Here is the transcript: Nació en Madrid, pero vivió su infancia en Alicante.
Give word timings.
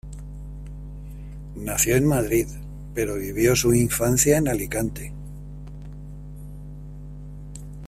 Nació 1.57 1.95
en 1.95 2.07
Madrid, 2.07 2.47
pero 2.95 3.17
vivió 3.19 3.55
su 3.55 3.71
infancia 3.71 4.37
en 4.37 4.47
Alicante. 4.47 5.13